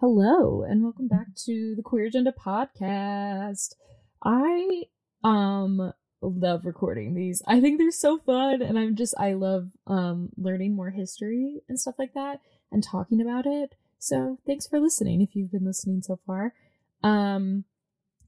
[0.00, 3.74] Hello and welcome back to the Queer Agenda podcast.
[4.22, 4.84] I
[5.24, 7.42] um love recording these.
[7.48, 11.80] I think they're so fun and I'm just I love um learning more history and
[11.80, 12.38] stuff like that
[12.70, 13.74] and talking about it.
[13.98, 16.54] So, thanks for listening if you've been listening so far.
[17.02, 17.64] Um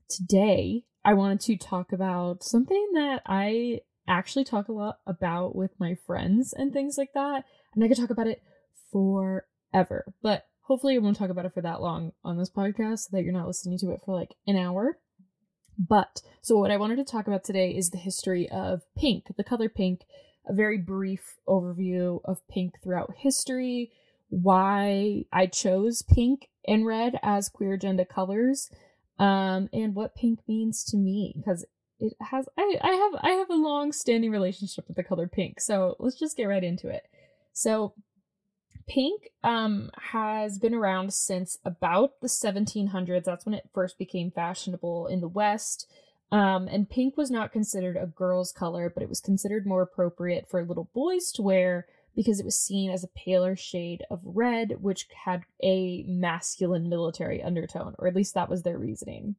[0.09, 5.71] today I wanted to talk about something that I actually talk a lot about with
[5.79, 7.45] my friends and things like that.
[7.77, 8.43] And I could talk about it
[8.91, 10.13] forever.
[10.21, 13.25] But hopefully I won't talk about it for that long on this podcast so that
[13.25, 15.01] you're not listening to it for like an hour.
[15.77, 19.43] But so what I wanted to talk about today is the history of pink, the
[19.43, 20.03] color pink,
[20.49, 23.91] a very brief overview of pink throughout history,
[24.29, 28.71] why I chose pink and red as queer agenda colors,
[29.19, 31.67] um, and what pink means to me because
[31.99, 35.61] it has I, I have I have a long standing relationship with the color pink.
[35.61, 37.03] So let's just get right into it.
[37.53, 37.95] So
[38.91, 45.07] pink um has been around since about the 1700s that's when it first became fashionable
[45.07, 45.87] in the west.
[46.33, 50.49] Um and pink was not considered a girl's color but it was considered more appropriate
[50.51, 54.75] for little boys to wear because it was seen as a paler shade of red
[54.81, 59.37] which had a masculine military undertone or at least that was their reasoning.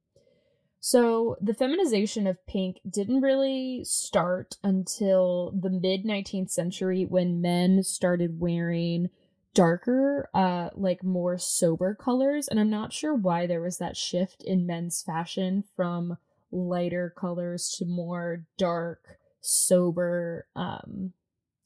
[0.79, 7.83] So the feminization of pink didn't really start until the mid 19th century when men
[7.83, 9.09] started wearing
[9.53, 12.47] darker, uh, like more sober colors.
[12.47, 16.17] And I'm not sure why there was that shift in men's fashion from
[16.51, 21.13] lighter colors to more dark, sober, um,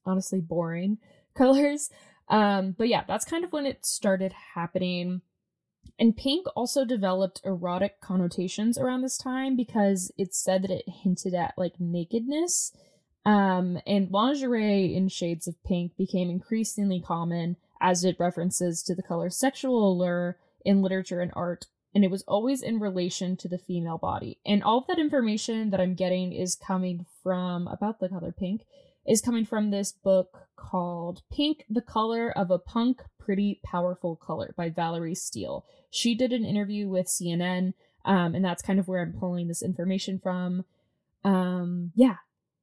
[0.06, 0.98] honestly boring
[1.36, 1.90] colors.
[2.28, 5.22] Um, but yeah, that's kind of when it started happening.
[6.00, 11.34] And pink also developed erotic connotations around this time because it's said that it hinted
[11.34, 12.74] at like nakedness.
[13.26, 19.04] Um, and lingerie in shades of pink became increasingly common as did references to the
[19.04, 23.60] color sexual allure in literature and art, and it was always in relation to the
[23.60, 24.40] female body.
[24.44, 28.64] And all of that information that I'm getting is coming from about the color pink
[29.06, 34.56] is coming from this book called Pink, the Color of a Punk Pretty Powerful Color
[34.58, 35.64] by Valerie Steele.
[35.92, 37.74] She did an interview with CNN,
[38.04, 40.66] um, and that's kind of where I'm pulling this information from.
[41.24, 42.16] Um, yeah,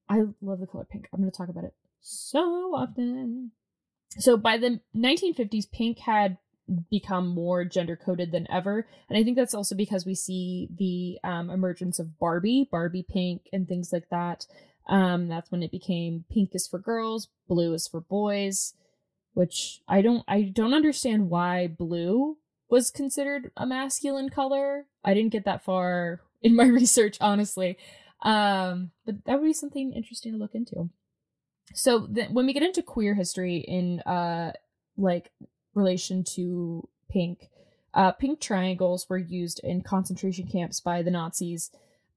[0.09, 1.09] I love the color pink.
[1.13, 3.53] I'm going to talk about it so often
[4.19, 6.39] so by the 1950s pink had
[6.91, 8.87] become more gender coded than ever.
[9.09, 13.43] And i think that's also because we see the um, emergence of barbie barbie pink
[13.53, 14.47] and things like that.
[14.89, 18.75] Um, that's when it became pink is for girls blue is for boys
[19.35, 22.37] which i don't i don't understand why blue
[22.73, 24.87] was considered a masculine color.
[25.05, 27.77] I didn't get that far in my research honestly.
[28.23, 30.89] Um, but that would be something interesting to look into
[31.75, 34.53] so th- when we get into queer history in uh
[34.97, 35.33] like
[35.75, 37.49] relation to pink
[37.95, 41.71] uh pink triangles were used in concentration camps by the nazis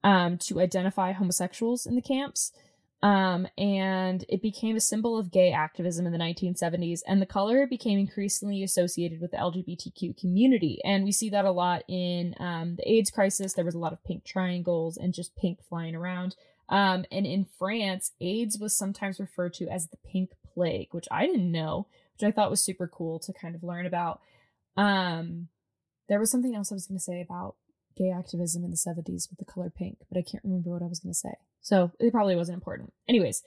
[0.03, 2.51] um to identify homosexuals in the camps
[3.03, 7.67] um and it became a symbol of gay activism in the 1970s and the color
[7.67, 10.79] became increasingly associated with the lgbtq community.
[10.83, 13.53] And we see that a lot in um, the aids crisis.
[13.53, 16.35] There was a lot of pink triangles and just pink flying around
[16.69, 21.25] um, and in France, AIDS was sometimes referred to as the pink plague, which I
[21.25, 24.21] didn't know, which I thought was super cool to kind of learn about.
[24.75, 25.49] Um,
[26.09, 27.55] there was something else I was going to say about
[27.95, 30.87] gay activism in the 70s with the color pink, but I can't remember what I
[30.87, 31.35] was going to say.
[31.61, 32.93] So it probably wasn't important.
[33.07, 33.43] Anyways,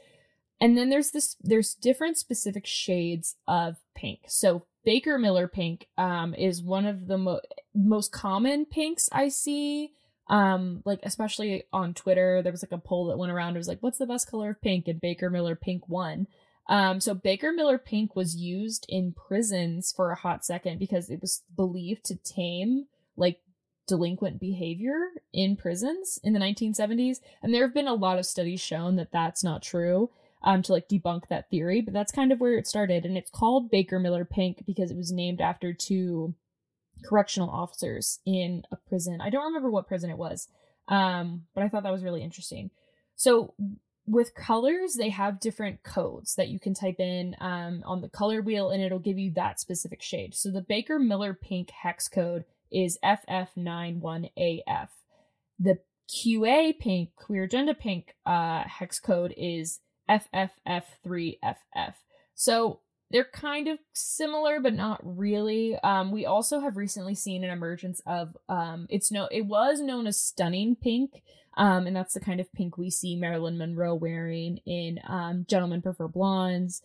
[0.60, 4.20] and then there's this there's different specific shades of pink.
[4.26, 7.40] So Baker Miller pink um, is one of the mo-
[7.74, 9.92] most common pinks I see
[10.28, 13.54] um like especially on twitter there was like a poll that went around.
[13.54, 14.88] It was like what's the best color of pink?
[14.88, 16.26] And baker miller pink won.
[16.68, 21.20] Um so baker miller pink was used in prisons for a hot second because it
[21.20, 23.40] was believed to tame like
[23.86, 28.60] delinquent behavior in prisons in the 1970s and there have been a lot of studies
[28.60, 30.10] shown that that's not true
[30.42, 33.06] um to like debunk that theory but that's kind of where it started.
[33.06, 36.34] And it's called baker miller pink because it was named after two
[37.04, 39.20] correctional officers in a prison.
[39.20, 40.48] I don't remember what prison it was,
[40.88, 42.70] um, but I thought that was really interesting.
[43.16, 43.54] So
[44.06, 48.40] with colors, they have different codes that you can type in um, on the color
[48.40, 50.34] wheel, and it'll give you that specific shade.
[50.34, 54.88] So the Baker Miller Pink hex code is FF91AF.
[55.58, 55.78] The
[56.08, 61.94] QA Pink Queer Agenda Pink uh, hex code is FFF3FF.
[62.34, 67.50] So they're kind of similar but not really um we also have recently seen an
[67.50, 71.22] emergence of um it's no it was known as stunning pink
[71.56, 75.82] um and that's the kind of pink we see marilyn monroe wearing in um gentlemen
[75.82, 76.82] prefer blondes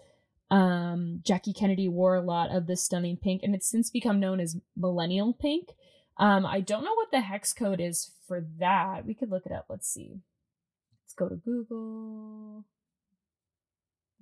[0.51, 4.39] Um, Jackie Kennedy wore a lot of this stunning pink, and it's since become known
[4.39, 5.69] as millennial pink.
[6.17, 9.03] Um, I don't know what the hex code is for that.
[9.05, 9.65] We could look it up.
[9.69, 10.21] Let's see.
[11.03, 12.65] Let's go to Google.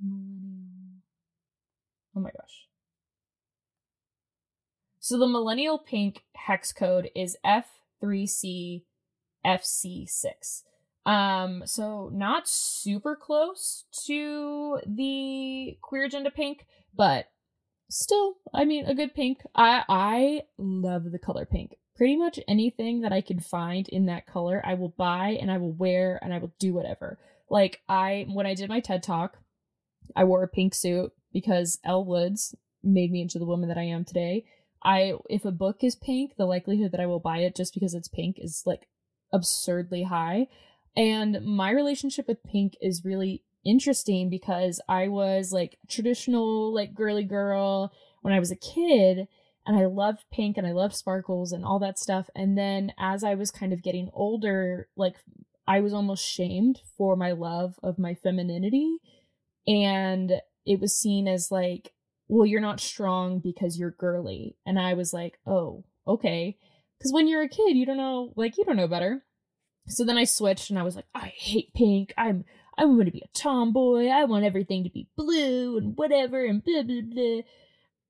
[0.01, 0.81] Millennial.
[2.16, 2.68] Oh my gosh.
[5.00, 8.84] So the millennial pink hex code is F3C
[9.46, 10.63] FC6.
[11.06, 17.30] Um, so not super close to the queer agenda pink, but
[17.90, 19.40] still, I mean, a good pink.
[19.56, 21.75] I I love the color pink.
[21.96, 25.58] Pretty much anything that I can find in that color, I will buy and I
[25.58, 27.18] will wear and I will do whatever.
[27.50, 29.38] Like I when I did my TED talk,
[30.16, 33.83] I wore a pink suit because Elle Woods made me into the woman that I
[33.83, 34.45] am today.
[34.83, 37.94] I if a book is pink, the likelihood that I will buy it just because
[37.94, 38.88] it's pink is like
[39.31, 40.48] absurdly high.
[40.95, 47.24] And my relationship with pink is really interesting because I was like traditional, like girly
[47.24, 49.27] girl when I was a kid
[49.66, 52.30] and I loved pink and I loved sparkles and all that stuff.
[52.36, 55.16] And then as I was kind of getting older, like
[55.68, 58.98] I was almost shamed for my love of my femininity.
[59.68, 61.94] And it was seen as like,
[62.28, 64.56] well, you're not strong because you're girly.
[64.66, 66.58] And I was like, oh, okay.
[66.98, 69.24] Because when you're a kid, you don't know, like, you don't know better.
[69.88, 72.13] So then I switched and I was like, I hate pink.
[72.18, 72.46] I'm
[72.78, 74.08] I'm going to be a tomboy.
[74.08, 77.42] I want everything to be blue and whatever and blah blah blah.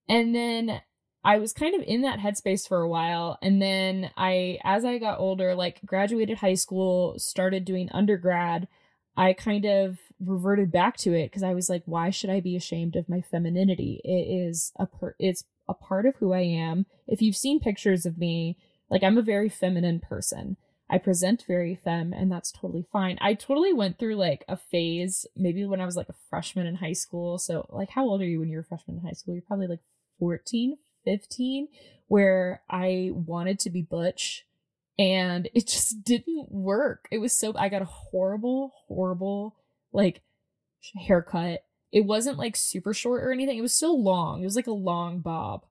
[0.08, 0.82] And then
[1.24, 4.98] I was kind of in that headspace for a while and then I as I
[4.98, 8.68] got older, like graduated high school, started doing undergrad,
[9.16, 12.56] I kind of reverted back to it because I was like, why should I be
[12.56, 14.02] ashamed of my femininity?
[14.04, 16.86] It is a per- it's a part of who I am.
[17.08, 18.58] If you've seen pictures of me,
[18.90, 20.58] like I'm a very feminine person.
[20.90, 23.18] I present very femme, and that's totally fine.
[23.22, 26.76] I totally went through like a phase, maybe when I was like a freshman in
[26.76, 27.38] high school.
[27.38, 29.34] So, like, how old are you when you're a freshman in high school?
[29.34, 29.80] You're probably like
[30.20, 30.76] 14,
[31.06, 31.70] 15,
[32.08, 34.46] where I wanted to be butch
[35.02, 37.08] and it just didn't work.
[37.12, 39.56] It was so, I got a horrible, horrible,
[39.92, 40.22] like,
[40.96, 41.64] haircut.
[41.92, 43.58] It wasn't like super short or anything.
[43.58, 44.42] It was still long.
[44.42, 45.64] It was like a long bob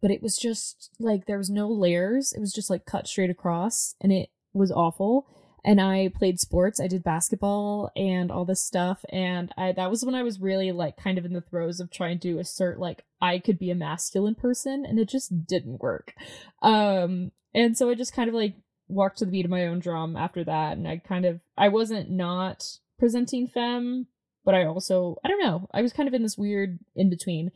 [0.00, 2.32] but it was just like there was no layers.
[2.32, 5.26] It was just like cut straight across and it was awful.
[5.66, 6.80] And I played sports.
[6.80, 10.70] I did basketball and all this stuff and I that was when I was really
[10.70, 13.74] like kind of in the throes of trying to assert like I could be a
[13.74, 16.14] masculine person and it just didn't work.
[16.62, 18.54] Um and so I just kind of like
[18.86, 21.68] walked to the beat of my own drum after that and I kind of I
[21.68, 24.06] wasn't not presenting femme,
[24.44, 25.68] but I also I don't know.
[25.74, 27.50] I was kind of in this weird in between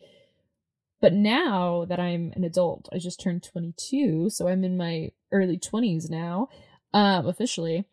[1.00, 5.58] but now that I'm an adult, I just turned 22, so I'm in my early
[5.58, 6.48] 20s now,
[6.92, 7.86] um, officially.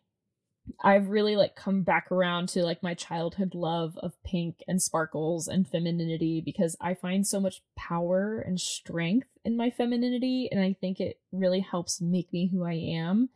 [0.82, 5.48] I've really like come back around to like my childhood love of pink and sparkles
[5.48, 10.74] and femininity because I find so much power and strength in my femininity and I
[10.80, 13.30] think it really helps make me who I am.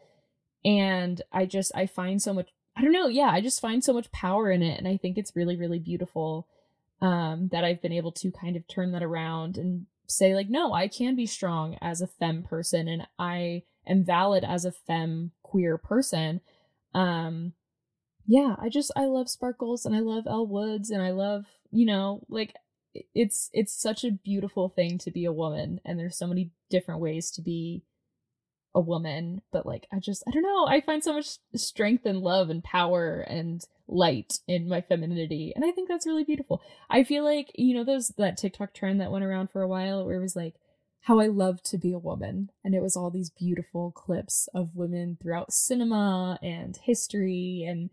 [0.64, 3.92] And I just I find so much I don't know, yeah, I just find so
[3.92, 6.48] much power in it and I think it's really really beautiful
[7.00, 10.72] um, that I've been able to kind of turn that around and say like, no,
[10.72, 15.32] I can be strong as a femme person and I am valid as a femme
[15.42, 16.40] queer person.
[16.94, 17.52] Um,
[18.26, 21.86] yeah, I just I love sparkles and I love Elle Woods and I love you
[21.86, 22.54] know like
[23.14, 27.00] it's it's such a beautiful thing to be a woman and there's so many different
[27.00, 27.82] ways to be
[28.74, 32.20] a woman, but like I just I don't know, I find so much strength and
[32.20, 36.62] love and power and light in my femininity and I think that's really beautiful.
[36.88, 40.04] I feel like, you know, those that TikTok trend that went around for a while
[40.06, 40.54] where it was like
[41.02, 42.50] how I love to be a woman.
[42.64, 47.90] And it was all these beautiful clips of women throughout cinema and history and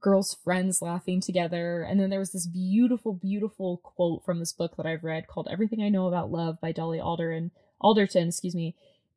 [0.00, 1.82] girls friends laughing together.
[1.82, 5.48] And then there was this beautiful beautiful quote from this book that I've read called
[5.50, 8.74] Everything I Know About Love by Dolly Alderton Alderton, excuse me.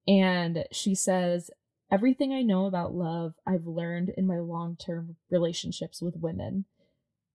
[0.08, 1.50] And she says,
[1.92, 6.66] Everything I know about love, I've learned in my long term relationships with women.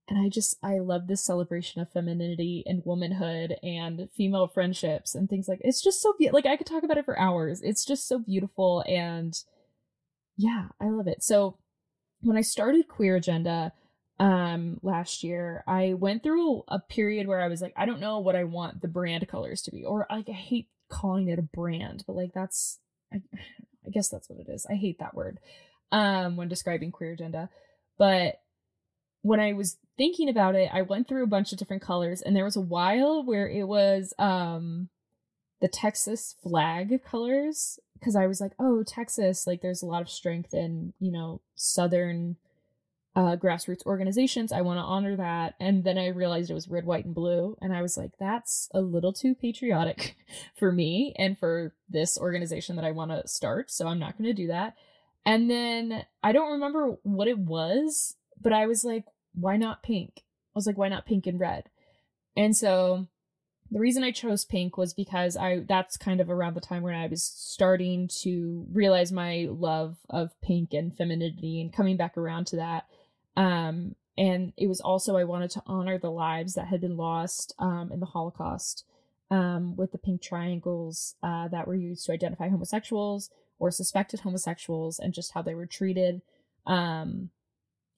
[0.09, 5.29] And I just, I love this celebration of femininity and womanhood and female friendships and
[5.29, 6.37] things like it's just so beautiful.
[6.37, 7.63] Like, I could talk about it for hours.
[7.63, 8.85] It's just so beautiful.
[8.87, 9.35] And
[10.37, 11.23] yeah, I love it.
[11.23, 11.57] So,
[12.21, 13.73] when I started Queer Agenda,
[14.21, 18.21] um last year i went through a period where i was like i don't know
[18.21, 21.43] what i want the brand colors to be or like i hate calling it a
[21.43, 22.79] brand, but like that's
[23.13, 23.23] I,
[23.87, 24.67] I guess that's what it is.
[24.71, 25.39] I hate that word
[25.93, 27.51] um when describing queer agenda.
[27.99, 28.41] But
[29.25, 32.37] when I was thinking about it, I went through a bunch of different colors and
[32.37, 34.91] there was a while where it was um
[35.63, 40.11] the Texas flag colors because I was like, "Oh, Texas, like there's a lot of
[40.11, 42.37] strength in, you know, southern
[43.17, 44.53] uh, grassroots organizations.
[44.53, 45.55] I want to honor that.
[45.59, 47.57] And then I realized it was red, white, and blue.
[47.63, 50.17] And I was like, that's a little too patriotic
[50.59, 53.71] for me and for this organization that I want to start.
[53.71, 54.75] So I'm not going to do that.
[55.25, 59.05] And then I don't remember what it was, but I was like,
[59.35, 60.13] why not pink?
[60.19, 61.69] I was like, why not pink and red?
[62.37, 63.07] And so
[63.71, 66.95] the reason I chose pink was because I that's kind of around the time when
[66.95, 72.47] I was starting to realize my love of pink and femininity and coming back around
[72.49, 72.87] to that.
[73.37, 77.55] Um, and it was also I wanted to honor the lives that had been lost
[77.59, 78.85] um, in the Holocaust
[79.31, 84.99] um, with the pink triangles uh, that were used to identify homosexuals or suspected homosexuals
[84.99, 86.23] and just how they were treated.
[86.67, 87.31] Um,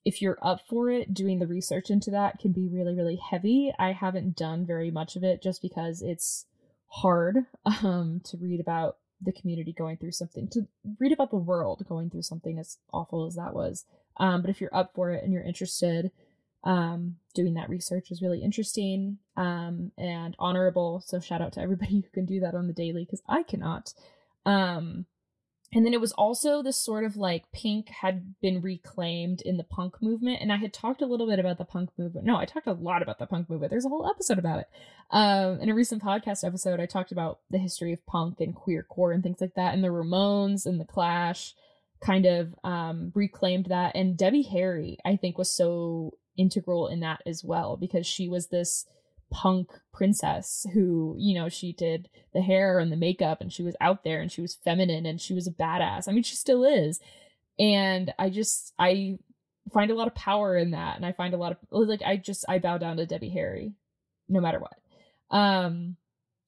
[0.06, 3.72] if you're up for it, doing the research into that can be really, really heavy.
[3.76, 6.46] I haven't done very much of it just because it's
[6.86, 7.38] hard
[7.82, 10.68] um, to read about the community going through something, to
[11.00, 13.84] read about the world going through something as awful as that was.
[14.18, 16.12] Um, but if you're up for it and you're interested,
[16.62, 21.02] um, doing that research is really interesting um, and honorable.
[21.04, 23.92] So shout out to everybody who can do that on the daily because I cannot.
[24.44, 25.06] Um,
[25.72, 29.64] and then it was also this sort of like pink had been reclaimed in the
[29.64, 32.26] punk movement and i had talked a little bit about the punk movement.
[32.26, 33.70] No i talked a lot about the punk movement.
[33.70, 34.68] There's a whole episode about it.
[35.10, 39.14] Um, in a recent podcast episode i talked about the history of punk and queercore
[39.14, 41.54] and things like that and the ramones and the clash
[42.00, 43.96] kind of um, reclaimed that.
[43.96, 48.48] And debbie harry i think was so integral in that as well because she was
[48.48, 48.86] this
[49.30, 53.76] punk princess who, you know, she did the hair and the makeup and she was
[53.80, 56.08] out there and she was feminine and she was a badass.
[56.08, 57.00] I mean, she still is.
[57.58, 59.18] And I just, I
[59.72, 60.96] find a lot of power in that.
[60.96, 63.74] And I find a lot of, like, I just, I bow down to Debbie Harry
[64.28, 65.36] no matter what.
[65.36, 65.96] Um,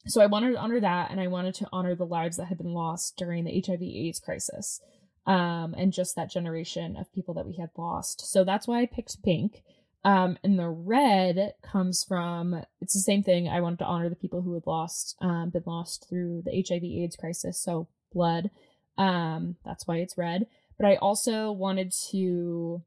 [0.06, 2.58] so I wanted to honor that and I wanted to honor the lives that had
[2.58, 4.80] been lost during the HIV AIDS crisis.
[5.26, 8.30] Um, and just that generation of people that we had lost.
[8.30, 9.62] So that's why I picked pink.
[10.04, 13.48] Um, and the red comes from it's the same thing.
[13.48, 17.16] I wanted to honor the people who had lost, um, been lost through the HIV/AIDS
[17.16, 17.60] crisis.
[17.60, 18.50] So blood.
[18.96, 20.46] Um, that's why it's red.
[20.78, 22.82] But I also wanted to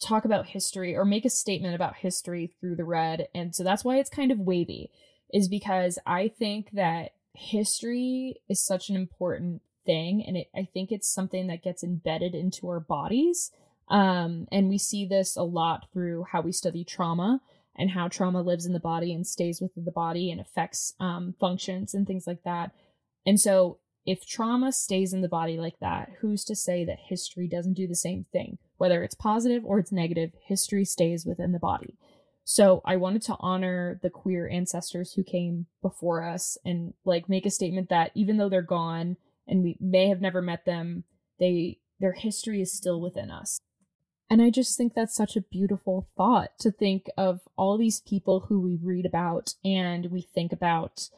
[0.00, 3.84] talk about history or make a statement about history through the red, and so that's
[3.84, 4.90] why it's kind of wavy.
[5.32, 10.90] Is because I think that history is such an important thing, and it, I think
[10.90, 13.50] it's something that gets embedded into our bodies
[13.90, 17.40] um, and we see this a lot through how we study trauma
[17.76, 21.34] and how trauma lives in the body and stays within the body and affects um,
[21.38, 22.72] functions and things like that.
[23.24, 27.46] And so, if trauma stays in the body like that, who's to say that history
[27.46, 28.56] doesn't do the same thing?
[28.78, 31.98] Whether it's positive or it's negative, history stays within the body.
[32.44, 37.46] So, I wanted to honor the queer ancestors who came before us and like make
[37.46, 39.16] a statement that even though they're gone
[39.46, 41.04] and we may have never met them,
[41.38, 43.60] they their history is still within us.
[44.30, 48.40] And I just think that's such a beautiful thought to think of all these people
[48.48, 51.08] who we read about and we think about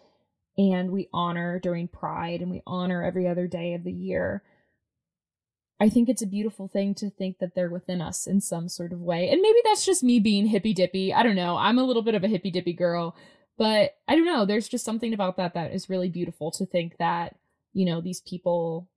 [0.57, 4.43] and we honor during Pride and we honor every other day of the year.
[5.81, 8.93] I think it's a beautiful thing to think that they're within us in some sort
[8.93, 9.29] of way.
[9.31, 11.12] And maybe that's just me being hippy dippy.
[11.12, 11.57] I don't know.
[11.57, 13.17] I'm a little bit of a hippy dippy girl,
[13.57, 14.45] but I don't know.
[14.45, 17.37] There's just something about that that is really beautiful to think that,
[17.73, 18.89] you know, these people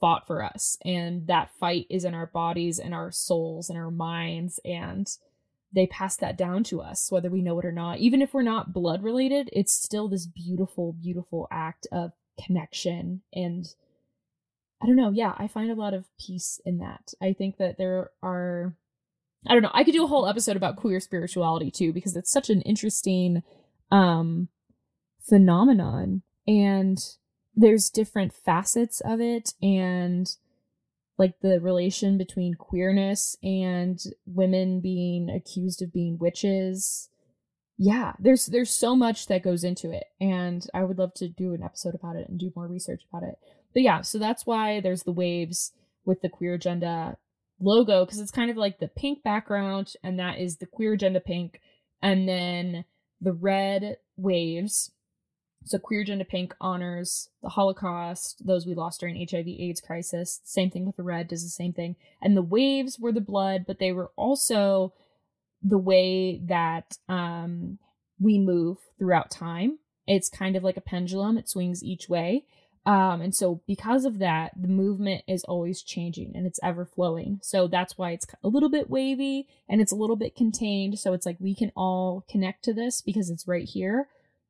[0.00, 0.76] fought for us.
[0.84, 5.08] And that fight is in our bodies and our souls and our minds and
[5.74, 7.98] they pass that down to us whether we know it or not.
[7.98, 12.12] Even if we're not blood related it's still this beautiful beautiful act of
[12.44, 13.22] connection.
[13.32, 13.66] And
[14.82, 17.12] i don't know yeah i find a lot of peace in that.
[17.20, 18.74] I think that there are
[19.46, 22.32] i don't know i could do a whole episode about queer spirituality too because it's
[22.32, 23.42] such an interesting
[23.90, 24.48] um
[25.28, 26.22] phenomenon.
[26.46, 26.98] And
[27.56, 30.36] there's different facets of it and
[31.18, 37.08] like the relation between queerness and women being accused of being witches.
[37.78, 41.52] Yeah there's there's so much that goes into it and i would love to do
[41.52, 43.38] an episode about it and do more research about it.
[43.72, 45.72] But yeah so that's why there's the waves
[46.04, 47.16] with the queer agenda
[47.58, 51.20] logo because it's kind of like the pink background and that is the queer agenda
[51.20, 51.60] pink
[52.02, 52.84] and then
[53.20, 54.90] the red waves
[55.66, 60.40] so Queer Agenda Pink honors the Holocaust, those we lost during HIV/AIDS crisis.
[60.44, 61.96] Same thing with the red does the same thing.
[62.22, 64.92] And the waves were the blood, but they were also
[65.62, 67.78] the way that um,
[68.20, 69.78] we move throughout time.
[70.06, 72.44] It's kind of like a pendulum; it swings each way.
[72.86, 77.40] Um, and so, because of that, the movement is always changing and it's ever flowing.
[77.42, 81.00] So, that's why it's a little bit wavy and it's a little bit contained.
[81.00, 84.06] So, it's like we can all connect to this because it's right here.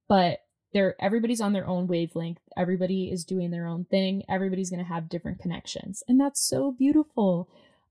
[0.07, 0.41] But
[0.73, 4.93] they're everybody's on their own wavelength everybody is doing their own thing everybody's going to
[4.93, 7.49] have different connections and that's so beautiful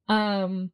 [0.07, 0.71] um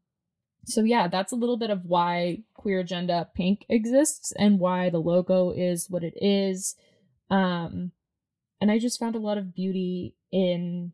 [0.65, 4.99] so yeah, that's a little bit of why Queer Agenda Pink exists and why the
[4.99, 6.75] logo is what it is.
[7.29, 7.91] Um,
[8.59, 10.93] and I just found a lot of beauty in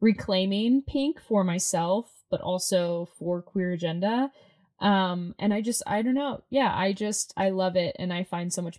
[0.00, 4.30] reclaiming pink for myself, but also for Queer Agenda.
[4.80, 6.44] Um, and I just, I don't know.
[6.50, 7.96] Yeah, I just, I love it.
[7.98, 8.78] And I find so much,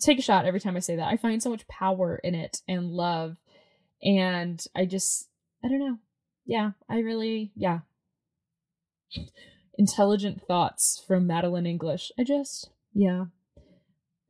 [0.00, 1.08] take a shot every time I say that.
[1.08, 3.36] I find so much power in it and love.
[4.02, 5.28] And I just,
[5.64, 5.98] I don't know.
[6.46, 7.80] Yeah, I really, yeah
[9.78, 12.12] intelligent thoughts from Madeline English.
[12.18, 13.26] I just, yeah.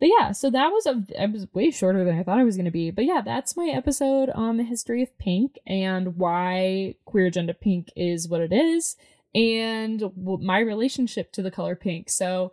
[0.00, 2.56] But yeah, so that was a it was way shorter than I thought it was
[2.56, 2.90] going to be.
[2.90, 7.90] But yeah, that's my episode on the history of pink and why queer agenda pink
[7.97, 8.97] is what it is
[9.35, 12.11] and my relationship to the color pink.
[12.11, 12.52] So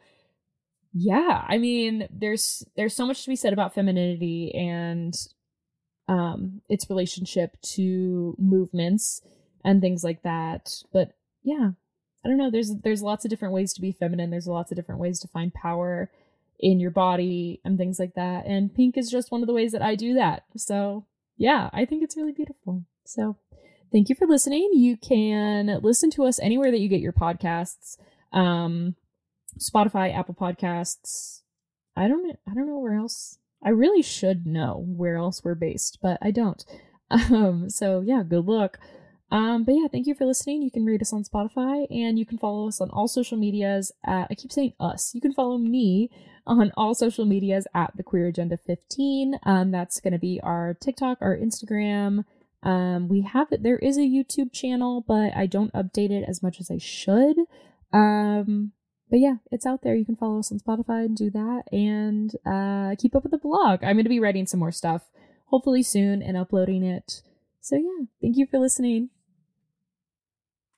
[0.93, 5.15] yeah, I mean, there's there's so much to be said about femininity and
[6.07, 9.21] um its relationship to movements
[9.63, 10.83] and things like that.
[10.91, 11.71] But yeah,
[12.23, 12.51] I don't know.
[12.51, 14.29] There's there's lots of different ways to be feminine.
[14.29, 16.11] There's lots of different ways to find power
[16.59, 18.45] in your body and things like that.
[18.45, 20.43] And pink is just one of the ways that I do that.
[20.55, 21.05] So
[21.37, 22.83] yeah, I think it's really beautiful.
[23.05, 23.37] So
[23.91, 24.69] thank you for listening.
[24.73, 27.97] You can listen to us anywhere that you get your podcasts.
[28.31, 28.95] Um,
[29.59, 31.41] Spotify, Apple Podcasts.
[31.95, 33.37] I don't I don't know where else.
[33.63, 36.63] I really should know where else we're based, but I don't.
[37.13, 38.79] Um, so yeah, good luck.
[39.31, 40.61] Um, but yeah, thank you for listening.
[40.61, 43.91] You can rate us on Spotify and you can follow us on all social medias
[44.05, 46.09] at, I keep saying us, you can follow me
[46.45, 49.39] on all social medias at the Queer Agenda 15.
[49.43, 52.25] Um, that's going to be our TikTok, our Instagram.
[52.63, 56.43] Um, we have it, there is a YouTube channel, but I don't update it as
[56.43, 57.37] much as I should.
[57.93, 58.73] Um,
[59.11, 59.93] but yeah, it's out there.
[59.93, 63.37] You can follow us on Spotify and do that and uh, keep up with the
[63.37, 63.83] blog.
[63.83, 65.03] I'm going to be writing some more stuff
[65.47, 67.21] hopefully soon and uploading it.
[67.59, 69.09] So yeah, thank you for listening.